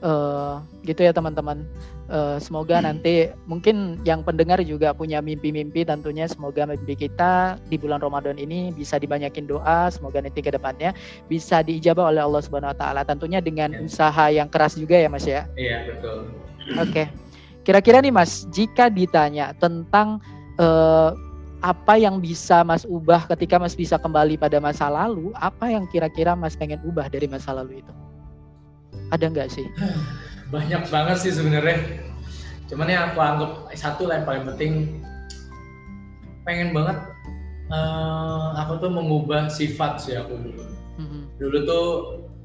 uh, 0.02 0.64
gitu 0.82 1.04
ya 1.04 1.12
teman-teman. 1.12 1.62
Uh, 2.04 2.36
semoga 2.36 2.76
hmm. 2.76 2.84
nanti 2.84 3.32
mungkin 3.48 3.96
yang 4.04 4.20
pendengar 4.20 4.60
juga 4.60 4.92
punya 4.92 5.24
mimpi-mimpi 5.24 5.88
tentunya 5.88 6.28
semoga 6.28 6.68
mimpi 6.68 6.92
kita 6.92 7.56
di 7.72 7.80
bulan 7.80 7.96
Ramadan 7.96 8.36
ini 8.36 8.76
bisa 8.76 9.00
dibanyakin 9.00 9.48
doa 9.48 9.88
semoga 9.88 10.20
nanti 10.20 10.44
ke 10.44 10.52
depannya 10.52 10.92
bisa 11.32 11.64
diijabah 11.64 12.12
oleh 12.12 12.20
Allah 12.20 12.44
Subhanahu 12.44 12.76
wa 12.76 12.78
taala 12.78 13.08
tentunya 13.08 13.40
dengan 13.40 13.72
ya. 13.72 13.80
usaha 13.80 14.28
yang 14.28 14.52
keras 14.52 14.76
juga 14.76 15.00
ya 15.00 15.08
Mas 15.08 15.24
ya. 15.24 15.48
Iya 15.56 15.96
betul. 15.96 16.28
Oke. 16.76 16.92
Okay. 16.92 17.06
Kira-kira 17.64 18.04
nih 18.04 18.12
Mas, 18.12 18.44
jika 18.52 18.92
ditanya 18.92 19.56
tentang 19.56 20.20
uh, 20.60 21.16
apa 21.64 21.96
yang 21.96 22.20
bisa 22.20 22.60
Mas 22.60 22.84
ubah 22.84 23.24
ketika 23.32 23.56
Mas 23.56 23.72
bisa 23.72 23.96
kembali 23.96 24.36
pada 24.36 24.60
masa 24.60 24.92
lalu, 24.92 25.32
apa 25.40 25.72
yang 25.72 25.88
kira-kira 25.88 26.36
Mas 26.36 26.52
pengen 26.52 26.76
ubah 26.84 27.08
dari 27.08 27.24
masa 27.24 27.56
lalu 27.56 27.80
itu? 27.80 27.92
Ada 29.14 29.30
nggak 29.30 29.48
sih? 29.54 29.66
banyak 30.54 30.82
banget 30.86 31.16
sih 31.18 31.32
sebenarnya 31.34 32.04
cuman 32.70 32.88
ya 32.88 33.10
aku 33.10 33.18
anggap 33.20 33.50
satu 33.76 34.08
lah 34.08 34.22
yang 34.22 34.26
paling 34.26 34.44
penting 34.54 34.72
pengen 36.46 36.70
banget 36.70 36.96
uh, 37.68 38.56
aku 38.62 38.80
tuh 38.80 38.90
mengubah 38.92 39.50
sifat 39.50 40.00
sih 40.00 40.16
aku 40.16 40.38
dulu 40.38 40.64
mm-hmm. 41.00 41.22
dulu 41.42 41.58
tuh 41.66 41.86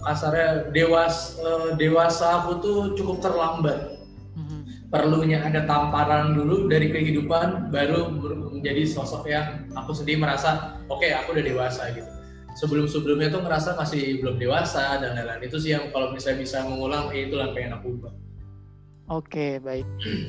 kasarnya 0.04 0.72
dewas 0.72 1.40
uh, 1.44 1.76
dewasa 1.76 2.44
aku 2.44 2.52
tuh 2.60 2.78
cukup 3.00 3.24
terlambat 3.24 4.00
mm-hmm. 4.36 4.92
perlunya 4.92 5.40
ada 5.40 5.64
tamparan 5.64 6.36
dulu 6.36 6.68
dari 6.68 6.92
kehidupan 6.92 7.72
baru 7.72 8.12
menjadi 8.52 8.90
sosok 8.90 9.24
yang 9.30 9.70
aku 9.78 9.96
sendiri 9.96 10.20
merasa 10.20 10.82
oke 10.92 11.00
okay, 11.00 11.16
aku 11.16 11.32
udah 11.32 11.46
dewasa 11.46 11.96
gitu 11.96 12.19
sebelum-sebelumnya 12.58 13.30
tuh 13.30 13.42
ngerasa 13.46 13.78
masih 13.78 14.22
belum 14.24 14.42
dewasa 14.42 15.02
dan 15.02 15.18
lain-lain 15.18 15.46
itu 15.46 15.58
sih 15.62 15.76
yang 15.76 15.94
kalau 15.94 16.14
misalnya 16.14 16.42
bisa 16.42 16.66
mengulang 16.66 17.12
eh, 17.14 17.30
itu 17.30 17.36
yang 17.38 17.54
pengen 17.54 17.78
aku 17.78 18.00
ubah. 18.00 18.14
Oke 19.10 19.58
baik. 19.62 19.86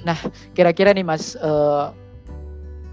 Nah 0.09 0.17
kira-kira 0.57 0.97
nih 0.97 1.05
Mas 1.05 1.37
uh, 1.41 1.93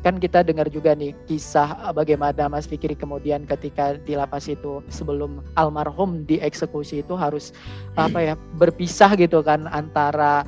kan 0.06 0.22
kita 0.22 0.46
dengar 0.46 0.70
juga 0.72 0.94
nih 0.94 1.12
kisah 1.28 1.92
bagaimana 1.92 2.48
Mas 2.48 2.70
Fikri 2.70 2.96
kemudian 2.96 3.44
ketika 3.44 4.00
di 4.00 4.14
lapas 4.16 4.48
itu 4.48 4.80
sebelum 4.88 5.44
almarhum 5.60 6.24
dieksekusi 6.24 7.02
itu 7.04 7.18
harus 7.18 7.52
apa 8.00 8.20
ya 8.22 8.34
berpisah 8.56 9.16
gitu 9.20 9.44
kan 9.44 9.68
antara 9.68 10.48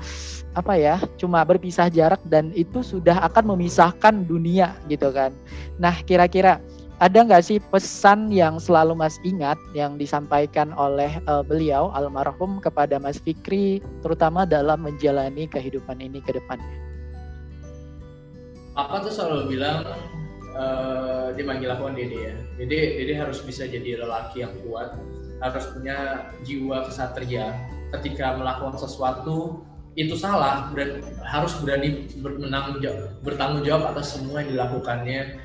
apa 0.57 0.73
ya 0.75 0.95
cuma 1.19 1.43
berpisah 1.43 1.91
jarak 1.91 2.21
dan 2.27 2.55
itu 2.55 2.81
sudah 2.83 3.19
akan 3.25 3.55
memisahkan 3.55 4.27
dunia 4.27 4.75
gitu 4.91 5.11
kan. 5.11 5.35
Nah 5.75 5.95
kira-kira 6.03 6.63
ada 6.99 7.23
nggak 7.23 7.43
sih 7.47 7.63
pesan 7.71 8.27
yang 8.27 8.59
selalu 8.59 8.91
Mas 8.91 9.15
ingat 9.23 9.55
yang 9.71 9.95
disampaikan 9.95 10.75
oleh 10.75 11.07
uh, 11.31 11.39
beliau 11.39 11.95
almarhum 11.95 12.59
kepada 12.59 12.99
Mas 12.99 13.15
Fikri 13.23 13.79
terutama 14.03 14.43
dalam 14.43 14.83
menjalani 14.83 15.47
kehidupan 15.47 16.03
ini 16.03 16.19
ke 16.19 16.35
depannya? 16.35 16.75
Apa 18.75 18.99
tuh 19.07 19.15
selalu 19.15 19.55
bilang 19.55 19.87
uh, 20.59 21.31
dia 21.31 21.43
manggil 21.47 21.71
aku 21.71 21.87
Dede 21.95 22.19
ya. 22.19 22.35
Dede, 22.59 22.99
Dede 22.99 23.13
harus 23.15 23.39
bisa 23.47 23.63
jadi 23.63 24.03
lelaki 24.03 24.43
yang 24.43 24.51
kuat, 24.67 24.99
harus 25.39 25.65
punya 25.71 26.27
jiwa 26.43 26.83
kesatria. 26.83 27.55
Ketika 27.95 28.37
melakukan 28.37 28.77
sesuatu 28.77 29.65
itu 29.97 30.13
salah, 30.13 30.69
berani, 30.69 31.01
harus 31.25 31.57
berani 31.63 32.05
bertanggung 33.25 33.65
jawab 33.65 33.97
atas 33.97 34.13
semua 34.13 34.45
yang 34.45 34.53
dilakukannya 34.53 35.41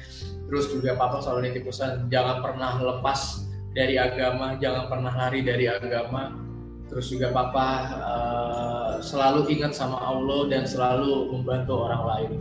terus 0.47 0.69
juga 0.71 0.95
papa 0.95 1.25
selalu 1.25 1.51
nitip 1.51 1.65
pesan 1.69 2.07
jangan 2.13 2.45
pernah 2.45 2.77
lepas 2.79 3.49
dari 3.75 3.99
agama 3.99 4.55
jangan 4.61 4.87
pernah 4.87 5.13
lari 5.13 5.41
dari 5.43 5.67
agama. 5.67 6.39
Terus 6.85 7.11
juga 7.11 7.33
papa 7.35 7.69
uh, 7.97 8.93
selalu 9.03 9.51
ingat 9.51 9.75
sama 9.75 9.99
Allah 9.99 10.47
dan 10.47 10.63
selalu 10.63 11.33
membantu 11.33 11.83
orang 11.83 12.03
lain. 12.07 12.33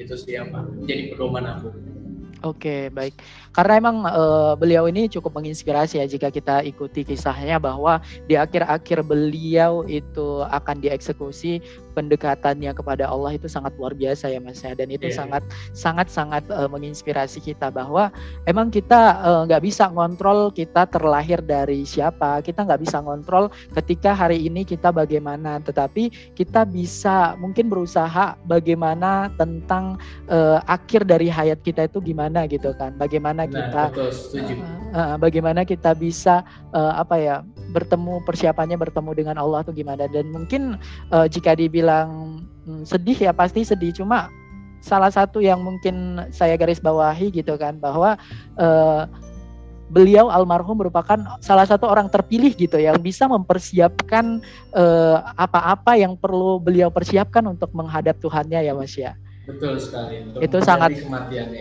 Itu 0.00 0.16
sih 0.16 0.40
yang 0.40 0.54
menjadi 0.54 1.12
pedoman 1.12 1.44
aku 1.44 1.89
Oke, 2.40 2.88
baik. 2.88 3.20
Karena 3.52 3.72
emang 3.76 3.96
uh, 4.08 4.56
beliau 4.56 4.88
ini 4.88 5.12
cukup 5.12 5.36
menginspirasi 5.36 6.00
ya 6.00 6.06
jika 6.08 6.32
kita 6.32 6.64
ikuti 6.64 7.04
kisahnya 7.04 7.60
bahwa 7.60 8.00
di 8.24 8.38
akhir-akhir 8.38 9.04
beliau 9.04 9.84
itu 9.84 10.40
akan 10.48 10.80
dieksekusi 10.80 11.60
pendekatannya 11.92 12.70
kepada 12.72 13.10
Allah 13.10 13.34
itu 13.34 13.50
sangat 13.50 13.74
luar 13.76 13.92
biasa 13.92 14.30
ya 14.30 14.38
Mas 14.38 14.62
ya 14.62 14.72
dan 14.72 14.88
itu 14.88 15.10
yeah. 15.10 15.16
sangat 15.18 15.42
sangat 15.74 16.06
sangat 16.08 16.44
uh, 16.54 16.70
menginspirasi 16.70 17.42
kita 17.42 17.68
bahwa 17.68 18.14
emang 18.46 18.70
kita 18.70 19.18
eh, 19.20 19.42
nggak 19.50 19.62
uh, 19.62 19.66
bisa 19.66 19.84
ngontrol 19.90 20.54
kita 20.54 20.86
terlahir 20.86 21.42
dari 21.42 21.82
siapa 21.82 22.40
kita 22.46 22.62
nggak 22.64 22.82
bisa 22.86 23.02
ngontrol 23.02 23.50
ketika 23.74 24.14
hari 24.14 24.46
ini 24.46 24.62
kita 24.62 24.94
bagaimana 24.94 25.58
tetapi 25.60 26.14
kita 26.38 26.62
bisa 26.64 27.34
mungkin 27.42 27.66
berusaha 27.66 28.38
bagaimana 28.46 29.28
tentang 29.34 29.98
uh, 30.30 30.62
akhir 30.70 31.02
dari 31.02 31.26
hayat 31.26 31.58
kita 31.66 31.90
itu 31.90 31.98
gimana 31.98 32.29
gitu 32.46 32.70
kan. 32.76 32.94
Bagaimana 32.96 33.44
nah, 33.44 33.50
kita 33.50 33.84
betul, 33.92 34.10
Uh, 34.90 34.98
uh, 34.98 35.14
bagaimana 35.22 35.62
kita 35.62 35.94
bisa 35.94 36.42
uh, 36.74 36.98
apa 36.98 37.14
ya 37.18 37.36
bertemu 37.70 38.22
persiapannya 38.26 38.74
bertemu 38.74 39.10
dengan 39.14 39.36
Allah 39.38 39.62
tuh 39.62 39.74
gimana. 39.74 40.10
Dan 40.10 40.30
mungkin 40.34 40.78
uh, 41.14 41.26
jika 41.30 41.54
dibilang 41.54 42.42
hmm, 42.66 42.82
sedih 42.86 43.30
ya 43.30 43.32
pasti 43.34 43.62
sedih. 43.62 43.94
Cuma 43.94 44.30
salah 44.82 45.12
satu 45.12 45.38
yang 45.44 45.60
mungkin 45.60 46.26
saya 46.32 46.56
garis 46.56 46.80
bawahi 46.80 47.30
gitu 47.30 47.54
kan 47.60 47.78
bahwa 47.78 48.16
uh, 48.58 49.04
beliau 49.90 50.30
almarhum 50.30 50.78
merupakan 50.78 51.18
salah 51.42 51.66
satu 51.66 51.90
orang 51.90 52.06
terpilih 52.06 52.54
gitu 52.54 52.78
yang 52.78 52.96
bisa 53.02 53.26
mempersiapkan 53.26 54.38
apa-apa 55.34 55.98
uh, 55.98 56.00
yang 56.00 56.14
perlu 56.14 56.62
beliau 56.62 56.94
persiapkan 56.94 57.42
untuk 57.50 57.74
menghadap 57.74 58.14
Tuhannya 58.22 58.62
ya 58.62 58.72
Mas 58.72 58.94
ya. 58.94 59.18
Betul 59.50 59.74
sekali. 59.82 60.14
Untuk 60.22 60.40
itu 60.46 60.58
sangat 60.62 60.90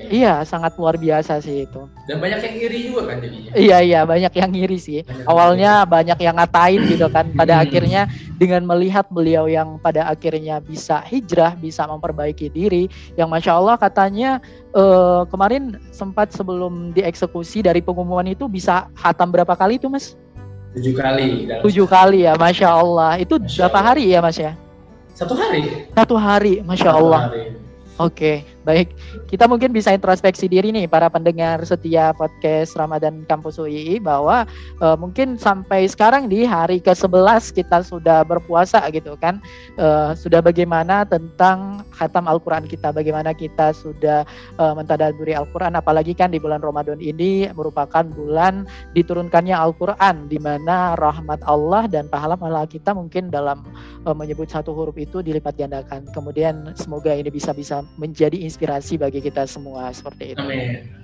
Iya, 0.09 0.45
sangat 0.45 0.77
luar 0.77 0.95
biasa 0.95 1.41
sih 1.41 1.65
itu. 1.65 1.81
Dan 2.05 2.21
banyak 2.21 2.39
yang 2.45 2.55
iri 2.61 2.79
juga 2.89 3.01
kan 3.09 3.17
jadinya. 3.17 3.51
Iya, 3.57 3.77
iya, 3.81 3.99
banyak 4.05 4.33
yang 4.37 4.51
iri 4.53 4.77
sih. 4.77 4.99
Banyak 5.01 5.25
Awalnya 5.25 5.71
yang 5.81 5.89
banyak 5.89 6.19
yang 6.21 6.35
ngatain 6.37 6.81
gitu 6.85 7.07
kan. 7.09 7.25
Pada 7.39 7.65
akhirnya 7.65 8.05
dengan 8.37 8.63
melihat 8.69 9.09
beliau 9.09 9.49
yang 9.49 9.81
pada 9.81 10.07
akhirnya 10.07 10.61
bisa 10.61 11.01
hijrah, 11.07 11.57
bisa 11.57 11.83
memperbaiki 11.89 12.47
diri, 12.53 12.87
yang 13.17 13.27
masya 13.27 13.57
Allah 13.57 13.75
katanya 13.75 14.39
uh, 14.77 15.27
kemarin 15.27 15.75
sempat 15.91 16.31
sebelum 16.31 16.95
dieksekusi 16.95 17.65
dari 17.65 17.83
pengumuman 17.83 18.27
itu 18.31 18.47
bisa 18.47 18.87
hatam 18.95 19.33
berapa 19.33 19.55
kali 19.57 19.75
itu, 19.81 19.91
Mas? 19.91 20.15
Tujuh 20.77 20.93
kali. 20.93 21.49
Tujuh 21.65 21.87
kali 21.89 22.29
ya, 22.29 22.37
masya 22.37 22.69
Allah. 22.69 23.17
Itu 23.17 23.41
masya 23.41 23.65
berapa 23.65 23.79
Allah. 23.81 23.89
hari 23.91 24.03
ya, 24.13 24.19
Mas 24.21 24.37
ya? 24.37 24.53
Satu 25.17 25.35
hari. 25.35 25.89
Satu 25.91 26.15
hari, 26.15 26.53
masya 26.63 26.95
Satu 26.95 26.99
Allah. 27.03 27.23
Hari 27.27 27.58
Oke, 27.99 28.45
Baik, 28.63 28.95
kita 29.29 29.45
mungkin 29.45 29.69
bisa 29.69 29.93
introspeksi 29.93 30.49
diri 30.49 30.73
nih 30.73 30.89
para 30.89 31.05
pendengar 31.05 31.61
setia 31.61 32.09
podcast 32.17 32.73
Ramadan 32.73 33.21
Kampus 33.29 33.61
UII 33.61 34.01
bahwa 34.01 34.49
uh, 34.81 34.97
mungkin 34.97 35.37
sampai 35.37 35.85
sekarang 35.85 36.25
di 36.25 36.49
hari 36.49 36.81
ke-11 36.81 37.53
kita 37.53 37.85
sudah 37.85 38.25
berpuasa 38.25 38.81
gitu 38.89 39.13
kan. 39.21 39.37
Uh, 39.77 40.17
sudah 40.17 40.41
bagaimana 40.41 41.05
tentang 41.05 41.85
khatam 41.93 42.25
Al-Qur'an 42.25 42.65
kita, 42.65 42.89
bagaimana 42.89 43.37
kita 43.37 43.69
sudah 43.77 44.25
uh, 44.57 44.73
mentadaburi 44.73 45.37
Al-Qur'an 45.37 45.77
apalagi 45.77 46.17
kan 46.17 46.33
di 46.33 46.41
bulan 46.41 46.65
Ramadan 46.65 46.97
ini 46.97 47.45
merupakan 47.53 48.01
bulan 48.09 48.65
diturunkannya 48.97 49.53
Al-Qur'an 49.53 50.25
di 50.25 50.41
mana 50.41 50.97
rahmat 50.97 51.45
Allah 51.45 51.85
dan 51.85 52.09
pahala-pahala 52.09 52.65
kita 52.65 52.97
mungkin 52.97 53.29
dalam 53.29 53.61
uh, 54.09 54.15
menyebut 54.17 54.49
satu 54.49 54.73
huruf 54.73 54.97
itu 54.97 55.21
dilipat 55.21 55.53
gandakan. 55.53 56.09
Kemudian 56.17 56.73
semoga 56.73 57.13
ini 57.13 57.29
bisa 57.29 57.53
bisa 57.53 57.85
menjadi 58.01 58.41
inspirasi 58.41 58.97
bagi 58.97 59.18
kita 59.19 59.45
semua 59.45 59.91
seperti 59.91 60.33
itu. 60.33 60.41
Amin. 60.41 60.99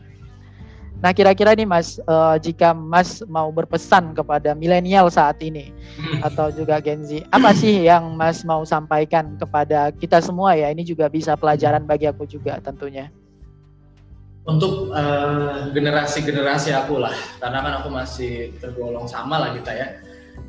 Nah 1.03 1.11
kira-kira 1.11 1.51
nih 1.53 1.67
Mas, 1.67 1.99
uh, 2.07 2.39
jika 2.39 2.71
Mas 2.71 3.19
mau 3.27 3.51
berpesan 3.51 4.15
kepada 4.15 4.55
milenial 4.55 5.11
saat 5.11 5.37
ini 5.43 5.69
hmm. 5.99 6.23
atau 6.23 6.47
juga 6.49 6.79
Gen 6.79 7.03
Z, 7.03 7.19
apa 7.35 7.51
sih 7.51 7.83
yang 7.83 8.15
Mas 8.15 8.47
mau 8.47 8.63
sampaikan 8.63 9.35
kepada 9.35 9.91
kita 9.91 10.23
semua 10.23 10.55
ya? 10.55 10.71
Ini 10.71 10.87
juga 10.87 11.11
bisa 11.11 11.35
pelajaran 11.35 11.83
bagi 11.83 12.07
aku 12.07 12.23
juga 12.23 12.57
tentunya. 12.63 13.11
Untuk 14.45 14.93
uh, 14.93 15.73
generasi-generasi 15.73 16.71
aku 16.71 17.01
lah, 17.01 17.13
karena 17.41 17.59
kan 17.65 17.73
aku 17.81 17.89
masih 17.89 18.53
tergolong 18.61 19.09
sama 19.09 19.41
lah 19.41 19.51
kita 19.57 19.73
ya. 19.73 19.87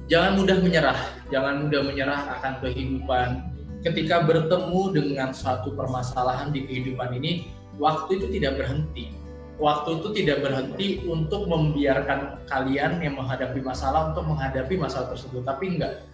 Jangan 0.06 0.38
mudah 0.38 0.62
menyerah, 0.62 1.00
jangan 1.32 1.66
mudah 1.66 1.80
menyerah 1.82 2.20
akan 2.38 2.52
kehidupan, 2.62 3.55
ketika 3.86 4.26
bertemu 4.26 4.82
dengan 4.90 5.30
suatu 5.30 5.70
permasalahan 5.70 6.50
di 6.50 6.66
kehidupan 6.66 7.14
ini, 7.22 7.46
waktu 7.78 8.18
itu 8.18 8.26
tidak 8.34 8.58
berhenti. 8.58 9.14
Waktu 9.56 10.02
itu 10.02 10.08
tidak 10.12 10.44
berhenti 10.44 11.00
untuk 11.08 11.48
membiarkan 11.48 12.44
kalian 12.50 13.00
yang 13.00 13.16
menghadapi 13.16 13.62
masalah 13.62 14.12
untuk 14.12 14.28
menghadapi 14.28 14.74
masalah 14.76 15.14
tersebut, 15.14 15.46
tapi 15.46 15.78
enggak. 15.78 16.04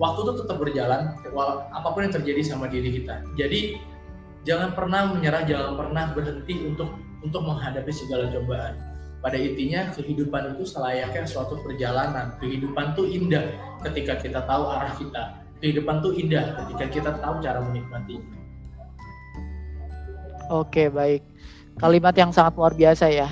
Waktu 0.00 0.18
itu 0.24 0.32
tetap 0.42 0.56
berjalan, 0.58 1.14
apa 1.70 1.88
pun 1.94 2.08
yang 2.08 2.14
terjadi 2.16 2.42
sama 2.42 2.66
diri 2.66 2.98
kita. 2.98 3.22
Jadi 3.38 3.78
jangan 4.42 4.74
pernah 4.74 5.14
menyerah, 5.14 5.46
jangan 5.46 5.78
pernah 5.78 6.10
berhenti 6.10 6.54
untuk 6.66 6.90
untuk 7.22 7.42
menghadapi 7.44 7.92
segala 7.92 8.34
cobaan. 8.34 8.74
Pada 9.18 9.38
intinya 9.38 9.90
kehidupan 9.94 10.58
itu 10.58 10.64
selayaknya 10.66 11.26
suatu 11.26 11.58
perjalanan. 11.62 12.34
Kehidupan 12.38 12.94
itu 12.98 13.02
indah 13.18 13.46
ketika 13.86 14.18
kita 14.22 14.42
tahu 14.46 14.70
arah 14.70 14.94
kita 14.94 15.47
kehidupan 15.58 16.00
tuh 16.00 16.14
indah 16.14 16.54
ketika 16.64 16.84
kita 16.90 17.10
tahu 17.18 17.42
cara 17.42 17.60
menikmati. 17.62 18.18
Oke, 20.48 20.88
baik. 20.88 21.22
Kalimat 21.78 22.14
yang 22.16 22.32
sangat 22.32 22.56
luar 22.56 22.74
biasa 22.74 23.06
ya, 23.12 23.28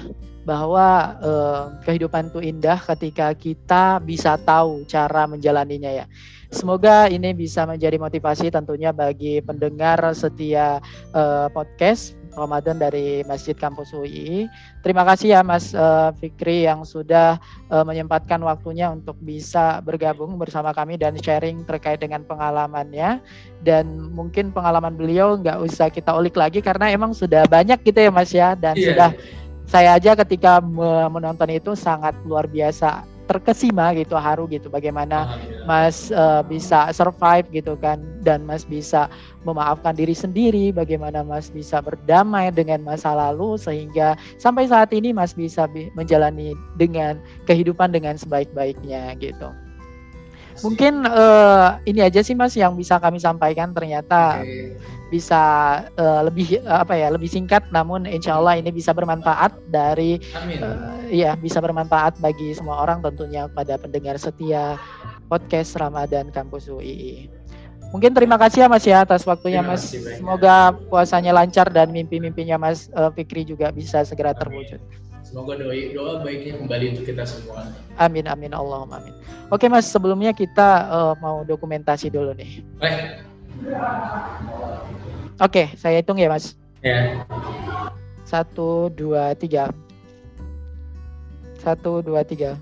bahwa 0.46 1.18
eh, 1.18 1.62
kehidupan 1.82 2.30
itu 2.30 2.40
indah 2.44 2.78
ketika 2.94 3.34
kita 3.34 3.98
bisa 3.98 4.38
tahu 4.38 4.86
cara 4.86 5.26
menjalaninya 5.26 5.90
ya. 5.90 6.06
Semoga 6.54 7.10
ini 7.10 7.34
bisa 7.34 7.66
menjadi 7.66 7.98
motivasi 7.98 8.54
tentunya 8.54 8.94
bagi 8.94 9.42
pendengar 9.42 9.98
setia 10.14 10.78
eh, 11.10 11.48
podcast 11.50 12.14
Ramadan 12.36 12.76
dari 12.76 13.24
Masjid 13.24 13.56
Kampus 13.56 13.96
UI. 13.96 14.44
Terima 14.84 15.02
kasih 15.08 15.34
ya 15.34 15.40
Mas 15.40 15.72
uh, 15.72 16.12
Fikri 16.20 16.68
yang 16.68 16.84
sudah 16.84 17.40
uh, 17.72 17.82
menyempatkan 17.82 18.38
waktunya 18.44 18.92
untuk 18.92 19.16
bisa 19.24 19.80
bergabung 19.80 20.36
bersama 20.36 20.76
kami 20.76 21.00
dan 21.00 21.16
sharing 21.16 21.64
terkait 21.64 21.98
dengan 21.98 22.22
pengalamannya. 22.28 23.24
Dan 23.64 24.12
mungkin 24.12 24.52
pengalaman 24.52 24.94
beliau 24.94 25.40
nggak 25.40 25.58
usah 25.64 25.88
kita 25.88 26.12
ulik 26.12 26.36
lagi 26.36 26.60
karena 26.60 26.92
emang 26.92 27.16
sudah 27.16 27.48
banyak 27.48 27.80
gitu 27.82 28.06
ya 28.06 28.12
Mas 28.12 28.30
ya. 28.30 28.52
Dan 28.52 28.76
yeah. 28.76 28.86
sudah 28.92 29.10
saya 29.66 29.98
aja 29.98 30.14
ketika 30.14 30.62
menonton 31.10 31.50
itu 31.50 31.74
sangat 31.74 32.14
luar 32.22 32.46
biasa 32.46 33.15
terkesima 33.26 33.92
gitu 33.98 34.14
haru 34.14 34.46
gitu. 34.46 34.70
Bagaimana 34.70 35.26
Mas 35.66 36.14
uh, 36.14 36.46
bisa 36.46 36.94
survive 36.94 37.50
gitu 37.50 37.74
kan 37.76 37.98
dan 38.22 38.46
Mas 38.46 38.62
bisa 38.62 39.10
memaafkan 39.42 39.92
diri 39.98 40.14
sendiri. 40.14 40.70
Bagaimana 40.70 41.26
Mas 41.26 41.50
bisa 41.50 41.82
berdamai 41.82 42.54
dengan 42.54 42.86
masa 42.86 43.12
lalu 43.12 43.58
sehingga 43.58 44.14
sampai 44.38 44.70
saat 44.70 44.94
ini 44.94 45.10
Mas 45.10 45.34
bisa 45.34 45.66
menjalani 45.98 46.54
dengan 46.78 47.18
kehidupan 47.50 47.90
dengan 47.90 48.14
sebaik-baiknya 48.14 49.18
gitu. 49.18 49.50
Mungkin 50.64 51.04
uh, 51.04 51.76
ini 51.84 52.00
aja 52.00 52.24
sih 52.24 52.32
Mas 52.32 52.56
yang 52.56 52.72
bisa 52.76 52.96
kami 52.96 53.20
sampaikan 53.20 53.76
ternyata 53.76 54.40
okay. 54.40 54.76
bisa 55.12 55.42
uh, 56.00 56.20
lebih 56.24 56.64
uh, 56.64 56.80
apa 56.84 56.96
ya 56.96 57.12
lebih 57.12 57.28
singkat 57.28 57.68
namun 57.68 58.08
insya 58.08 58.40
Allah 58.40 58.56
ini 58.56 58.72
bisa 58.72 58.96
bermanfaat 58.96 59.52
dari 59.68 60.18
Uh, 60.56 61.10
ya 61.12 61.36
bisa 61.36 61.60
bermanfaat 61.60 62.16
bagi 62.22 62.54
semua 62.54 62.80
orang 62.80 63.02
tentunya 63.04 63.50
pada 63.50 63.76
pendengar 63.76 64.16
setia 64.16 64.80
podcast 65.26 65.74
Ramadan 65.76 66.30
Kampus 66.32 66.70
UI. 66.70 67.28
Mungkin 67.94 68.12
terima 68.12 68.34
kasih 68.36 68.66
ya 68.66 68.68
Mas 68.68 68.84
ya 68.84 69.06
atas 69.06 69.22
waktunya 69.22 69.62
Mas. 69.62 69.94
Semoga 69.94 70.74
puasanya 70.90 71.30
lancar 71.30 71.70
dan 71.70 71.94
mimpi-mimpinya 71.94 72.58
Mas 72.58 72.90
uh, 72.94 73.14
Fikri 73.14 73.46
juga 73.46 73.70
bisa 73.70 74.02
segera 74.02 74.34
terwujud. 74.34 74.82
Semoga 75.26 75.58
doa 75.58 75.74
doa 75.90 76.22
baiknya 76.22 76.54
kembali 76.54 76.84
untuk 76.94 77.04
kita 77.10 77.26
semua. 77.26 77.74
Amin 77.98 78.30
amin 78.30 78.54
Allahumma 78.54 79.02
amin. 79.02 79.10
Oke 79.50 79.66
Mas, 79.66 79.90
sebelumnya 79.90 80.30
kita 80.30 80.86
uh, 80.86 81.14
mau 81.18 81.42
dokumentasi 81.42 82.14
dulu 82.14 82.30
nih. 82.38 82.62
Baik. 82.78 83.26
Oke, 85.42 85.74
saya 85.74 85.98
hitung 85.98 86.22
ya 86.22 86.30
Mas. 86.30 86.54
Ya. 86.78 87.26
Satu, 88.22 88.86
dua, 88.94 89.34
tiga. 89.34 89.74
Satu, 91.58 92.06
dua, 92.06 92.22
tiga. 92.22 92.54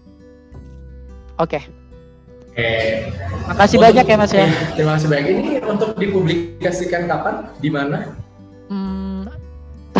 Oke. 1.37 1.61
Oke. 2.48 2.72
Makasih 3.44 3.77
untuk, 3.77 3.85
banyak 3.92 4.05
ya 4.09 4.16
Mas 4.16 4.33
ya. 4.33 4.46
Terima 4.77 4.96
kasih 4.96 5.09
banyak. 5.12 5.29
Ini 5.29 5.53
untuk 5.68 5.90
dipublikasikan 6.00 7.05
kapan? 7.12 7.44
Di 7.61 7.68
mana? 7.68 8.16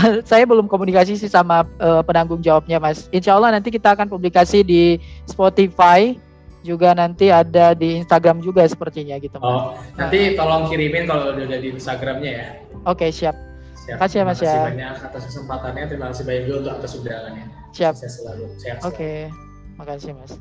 saya 0.31 0.45
belum 0.45 0.67
komunikasi 0.67 1.17
sih 1.19 1.31
sama 1.31 1.64
uh, 1.81 2.03
penanggung 2.05 2.40
jawabnya 2.40 2.79
Mas. 2.81 3.09
Insya 3.11 3.37
Allah 3.37 3.55
nanti 3.55 3.73
kita 3.73 3.95
akan 3.97 4.09
publikasi 4.09 4.62
di 4.62 5.01
Spotify 5.29 6.17
juga 6.64 6.97
nanti 6.97 7.29
ada 7.29 7.77
di 7.77 8.01
Instagram 8.01 8.40
juga 8.40 8.64
sepertinya 8.64 9.21
gitu 9.21 9.37
Mas. 9.37 9.45
Oh, 9.45 9.77
nanti 10.01 10.33
nah. 10.33 10.45
tolong 10.45 10.62
kirimin 10.73 11.05
kalau 11.05 11.37
udah 11.37 11.59
di 11.61 11.69
Instagramnya 11.73 12.31
ya. 12.33 12.47
Oke, 12.88 13.09
okay, 13.09 13.11
siap. 13.12 13.37
Siap. 13.85 14.01
Kasih 14.01 14.19
ya 14.21 14.25
Mas 14.25 14.40
ya. 14.40 14.49
Terima 14.49 14.57
kasih 14.57 14.73
banyak 14.73 14.97
atas 15.05 15.23
kesempatannya. 15.29 15.85
Terima 15.93 16.07
kasih 16.09 16.25
banyak 16.25 16.43
juga 16.49 16.57
untuk 16.57 16.73
atas 16.81 16.90
undangannya. 16.97 17.45
Siap. 17.77 17.95
Saya 18.01 18.11
selalu. 18.17 18.45
Oke. 18.49 18.81
Okay. 18.81 19.19
Makasih 19.77 20.12
Mas. 20.17 20.33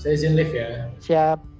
Saya 0.00 0.12
izin 0.16 0.32
live 0.32 0.52
ya. 0.56 0.68
Siap. 1.02 1.55